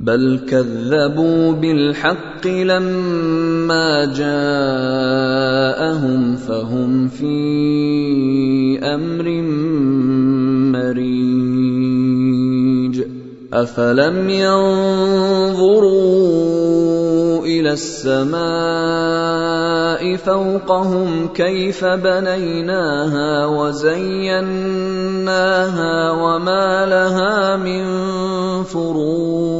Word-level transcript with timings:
بل 0.00 0.40
كذبوا 0.48 1.52
بالحق 1.52 2.46
لما 2.46 4.04
جاءهم 4.16 5.56
فهم 6.36 7.08
في 7.08 8.78
أمر 8.82 9.42
مريج 10.72 12.10
أفلم 13.52 14.30
ينظروا 14.30 15.80
السماء 17.72 18.40
فوقهم 20.16 21.28
كيف 21.34 21.84
بنيناها 21.84 23.46
وزيناها 23.46 24.50
وما 26.10 26.86
لها 26.86 27.56
من 27.56 27.84
فروج 28.64 29.50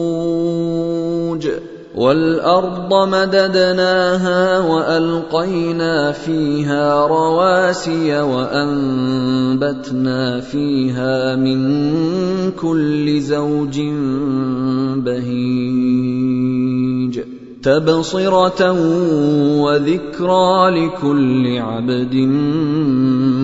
والأرض 1.94 2.94
مددناها 3.08 4.58
وألقينا 4.58 6.12
فيها 6.12 7.06
رواسي 7.06 8.20
وأنبتنا 8.20 9.70
فيها 10.40 11.36
من 11.36 11.60
كل 12.50 13.20
زوج 13.20 13.80
بهيج 14.96 16.39
تبصره 17.62 18.72
وذكرى 19.60 20.70
لكل 20.70 21.58
عبد 21.58 22.14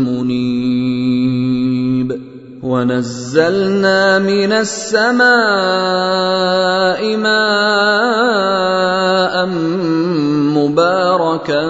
منيب 0.08 2.20
ونزلنا 2.62 4.18
من 4.18 4.52
السماء 4.52 5.26
ماء 7.16 8.26
مباركا 10.56 11.62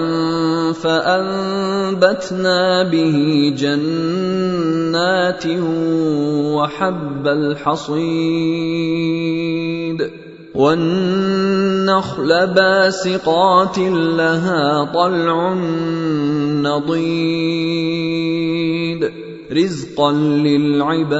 فانبتنا 0.73 2.83
به 2.83 3.17
جنات 3.57 5.43
وحب 6.55 7.27
الحصيد 7.27 9.36
والنخل 10.57 12.47
باسقات 12.47 13.77
لها 14.17 14.83
طلع 14.93 15.53
نضيد 16.65 17.87
رزقا 19.53 20.11
للعباد. 20.11 21.17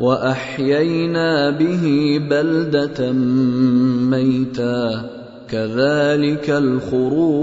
وأحيينا 0.00 1.50
به 1.50 2.18
بلدة 2.30 3.12
ميتا 4.10 5.10
كذلك 5.50 6.50
الخروج. 6.50 7.42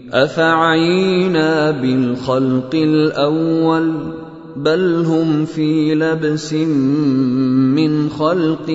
أفعينا 0.13 1.71
بالخلق 1.71 2.69
الأول 2.73 3.93
بل 4.55 5.05
هم 5.05 5.45
في 5.45 5.95
لبس 5.95 6.53
من 6.53 8.09
خلق 8.09 8.67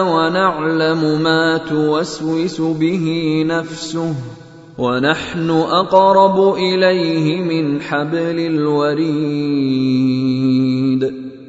ونعلم 0.00 1.22
ما 1.22 1.58
توسوس 1.58 2.60
به 2.60 3.44
نفسه 3.46 4.14
ونحن 4.78 5.50
أقرب 5.50 6.54
إليه 6.54 7.42
من 7.42 7.80
حبل 7.80 8.38
الوريد. 8.40 9.66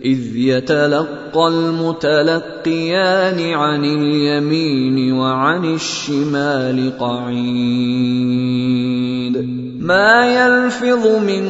إذ 0.06 0.36
يتلقى 0.36 1.48
المتلقيان 1.48 3.54
عن 3.54 3.86
اليمين 3.86 5.14
وعن 5.14 5.74
الشمال 5.74 6.98
قعيد. 7.00 7.38
ما 9.82 10.28
يلفظ 10.28 11.08
من 11.08 11.46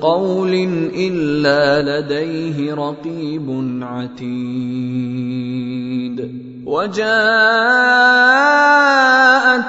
قول 0.00 0.54
إلا 0.94 2.00
لديه 2.00 2.74
رقيب 2.74 3.78
عتيد. 3.82 4.28
وجاءت 6.66 7.08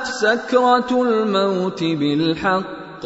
سكرة 0.06 0.92
الموت 0.92 1.84
بالحق. 1.84 3.06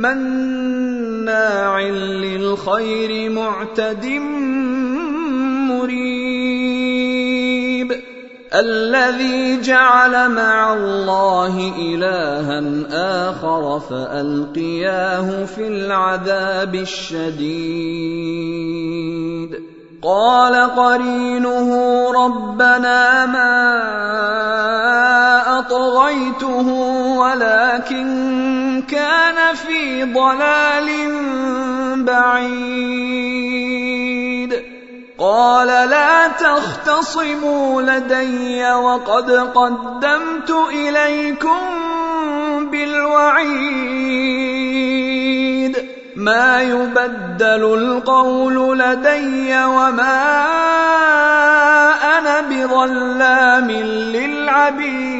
مناع 0.00 1.80
للخير 1.80 3.30
معتد 3.30 4.06
مريب. 5.70 6.70
الذي 8.54 9.60
جعل 9.60 10.30
مع 10.30 10.72
الله 10.72 11.72
إلها 11.78 12.62
آخر 13.30 13.80
فألقياه 13.80 15.44
في 15.44 15.68
العذاب 15.68 16.74
الشديد. 16.74 18.20
قال 20.02 20.54
قرينه 20.54 21.70
ربنا 22.24 23.26
ما 23.26 23.60
أطغيته 25.58 26.68
ولكن 27.18 28.49
كان 28.82 29.54
في 29.54 30.04
ضلال 30.04 30.88
بعيد. 32.04 33.60
قال 35.18 35.66
لا 35.66 36.28
تختصموا 36.28 37.82
لدي 37.82 38.72
وقد 38.72 39.30
قدمت 39.30 40.50
إليكم 40.72 41.60
بالوعيد. 42.70 43.90
ما 46.16 46.62
يبدل 46.62 47.74
القول 47.74 48.78
لدي 48.78 49.64
وما 49.64 50.46
أنا 52.18 52.40
بظلام 52.40 53.70
للعبيد. 53.70 55.19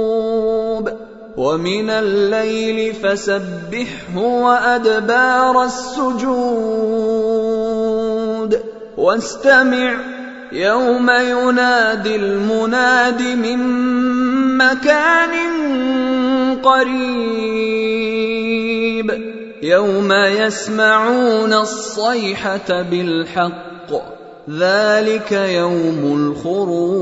ومن 1.41 1.89
الليل 1.89 2.93
فسبحه 2.93 4.17
وأدبار 4.17 5.63
السجود. 5.63 6.21
واستمع 8.97 9.93
يوم 10.51 11.09
ينادي 11.09 12.15
المناد 12.15 13.21
من 13.21 13.57
مكان 14.57 15.33
قريب. 16.63 17.11
يوم 19.63 20.13
يسمعون 20.13 21.53
الصيحة 21.53 22.81
بالحق 22.81 23.91
ذلك 24.49 25.31
يوم 25.31 26.31
الخروج. 26.37 27.01